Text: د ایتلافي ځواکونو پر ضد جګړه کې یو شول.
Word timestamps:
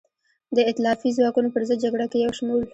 د 0.55 0.57
ایتلافي 0.67 1.09
ځواکونو 1.17 1.49
پر 1.55 1.61
ضد 1.67 1.79
جګړه 1.83 2.05
کې 2.11 2.17
یو 2.25 2.31
شول. 2.37 2.61